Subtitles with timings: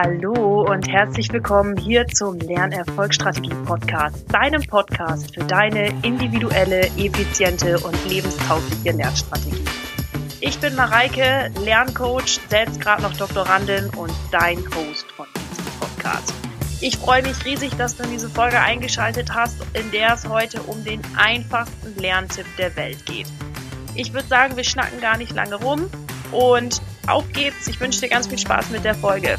[0.00, 8.08] Hallo und herzlich willkommen hier zum Lernerfolgsstrategie Podcast, deinem Podcast für deine individuelle, effiziente und
[8.08, 9.64] lebenstaugliche Lernstrategie.
[10.40, 16.32] Ich bin Mareike, Lerncoach, selbst gerade noch Doktorandin und dein Host von diesem Podcast.
[16.80, 20.62] Ich freue mich riesig, dass du in diese Folge eingeschaltet hast, in der es heute
[20.62, 23.26] um den einfachsten Lerntipp der Welt geht.
[23.96, 25.90] Ich würde sagen, wir schnacken gar nicht lange rum
[26.30, 27.66] und auf geht's.
[27.66, 29.37] Ich wünsche dir ganz viel Spaß mit der Folge.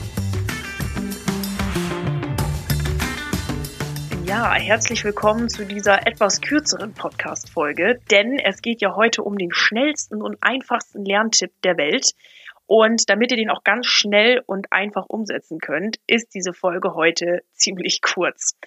[4.42, 10.22] Herzlich willkommen zu dieser etwas kürzeren Podcast-Folge, denn es geht ja heute um den schnellsten
[10.22, 12.14] und einfachsten Lerntipp der Welt.
[12.66, 17.42] Und damit ihr den auch ganz schnell und einfach umsetzen könnt, ist diese Folge heute
[17.52, 18.58] ziemlich kurz.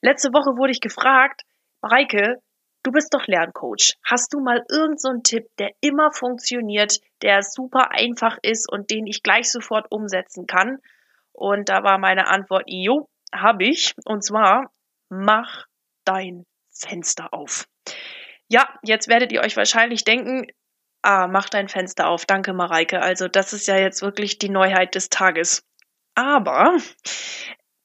[0.00, 1.42] Letzte Woche wurde ich gefragt,
[1.82, 2.40] Mareike,
[2.82, 3.98] du bist doch Lerncoach.
[4.02, 9.06] Hast du mal irgendeinen so Tipp, der immer funktioniert, der super einfach ist und den
[9.06, 10.78] ich gleich sofort umsetzen kann?
[11.32, 13.94] Und da war meine Antwort, jo, habe ich.
[14.06, 14.70] Und zwar,
[15.12, 15.66] mach
[16.04, 17.66] dein Fenster auf.
[18.48, 20.46] Ja, jetzt werdet ihr euch wahrscheinlich denken,
[21.02, 22.26] Ah, mach dein Fenster auf.
[22.26, 23.02] Danke, Mareike.
[23.02, 25.64] Also, das ist ja jetzt wirklich die Neuheit des Tages.
[26.14, 26.76] Aber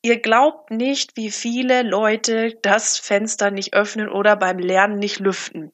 [0.03, 5.71] ihr glaubt nicht, wie viele Leute das Fenster nicht öffnen oder beim Lernen nicht lüften.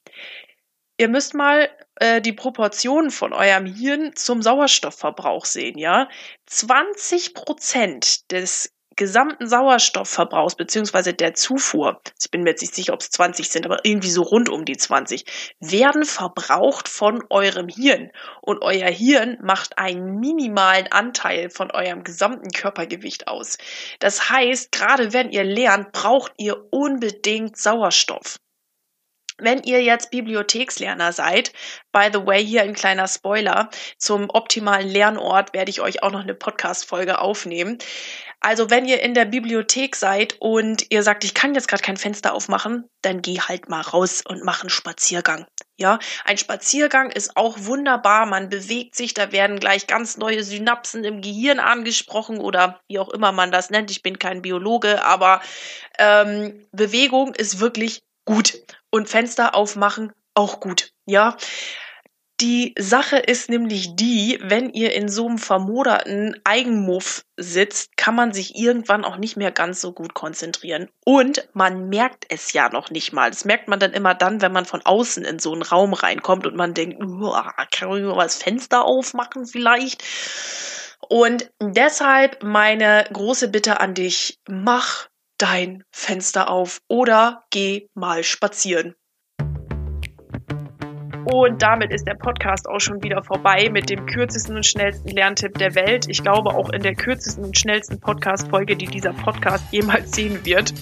[0.97, 6.07] Ihr müsst mal äh, die Proportionen von eurem Hirn zum Sauerstoffverbrauch sehen, ja?
[6.45, 13.01] 20 Prozent des gesamten Sauerstoffverbrauchs beziehungsweise der Zufuhr, ich bin mir jetzt nicht sicher, ob
[13.01, 15.25] es 20 sind, aber irgendwie so rund um die 20,
[15.59, 18.11] werden verbraucht von eurem Hirn.
[18.41, 23.57] Und euer Hirn macht einen minimalen Anteil von eurem gesamten Körpergewicht aus.
[23.99, 28.37] Das heißt, gerade wenn ihr lernt, braucht ihr unbedingt Sauerstoff.
[29.43, 31.51] Wenn ihr jetzt Bibliothekslerner seid,
[31.91, 36.21] by the way, hier ein kleiner Spoiler, zum optimalen Lernort werde ich euch auch noch
[36.21, 37.77] eine Podcast-Folge aufnehmen.
[38.39, 41.97] Also wenn ihr in der Bibliothek seid und ihr sagt, ich kann jetzt gerade kein
[41.97, 45.45] Fenster aufmachen, dann geh halt mal raus und mach einen Spaziergang.
[45.77, 48.25] Ja, ein Spaziergang ist auch wunderbar.
[48.25, 53.09] Man bewegt sich, da werden gleich ganz neue Synapsen im Gehirn angesprochen oder wie auch
[53.09, 53.91] immer man das nennt.
[53.91, 55.41] Ich bin kein Biologe, aber
[55.97, 60.91] ähm, Bewegung ist wirklich gut und Fenster aufmachen auch gut.
[61.05, 61.37] Ja,
[62.41, 68.33] die Sache ist nämlich die, wenn ihr in so einem vermoderten Eigenmuff sitzt, kann man
[68.33, 70.89] sich irgendwann auch nicht mehr ganz so gut konzentrieren.
[71.05, 73.29] Und man merkt es ja noch nicht mal.
[73.29, 76.47] Das merkt man dann immer dann, wenn man von außen in so einen Raum reinkommt
[76.47, 80.03] und man denkt, kann ich mal das Fenster aufmachen vielleicht?
[81.07, 85.07] Und deshalb meine große Bitte an dich, mach
[85.43, 88.95] dein Fenster auf oder geh mal spazieren.
[91.25, 95.57] Und damit ist der Podcast auch schon wieder vorbei mit dem kürzesten und schnellsten Lerntipp
[95.57, 96.05] der Welt.
[96.07, 100.73] Ich glaube auch in der kürzesten und schnellsten Podcast-Folge, die dieser Podcast jemals sehen wird.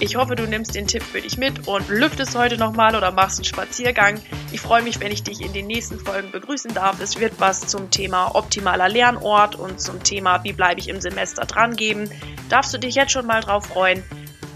[0.00, 3.38] Ich hoffe, du nimmst den Tipp für dich mit und lüftest heute nochmal oder machst
[3.38, 4.20] einen Spaziergang.
[4.52, 7.00] Ich freue mich, wenn ich dich in den nächsten Folgen begrüßen darf.
[7.00, 11.46] Es wird was zum Thema optimaler Lernort und zum Thema, wie bleibe ich im Semester
[11.46, 12.08] dran geben.
[12.48, 14.04] Darfst du dich jetzt schon mal drauf freuen?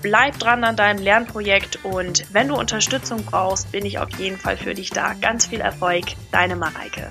[0.00, 4.56] Bleib dran an deinem Lernprojekt und wenn du Unterstützung brauchst, bin ich auf jeden Fall
[4.56, 5.14] für dich da.
[5.14, 7.10] Ganz viel Erfolg, deine Mareike.